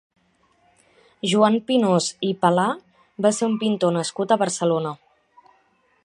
[1.33, 2.65] Joan Pinós i Palà
[3.25, 4.95] va ser un pintor nascut a Barcelona.